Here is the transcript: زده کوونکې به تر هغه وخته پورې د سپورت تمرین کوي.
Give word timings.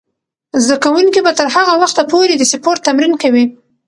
زده 0.63 0.77
کوونکې 0.83 1.19
به 1.25 1.31
تر 1.39 1.47
هغه 1.55 1.73
وخته 1.81 2.03
پورې 2.11 2.33
د 2.37 2.43
سپورت 2.51 2.79
تمرین 2.87 3.13
کوي. 3.23 3.45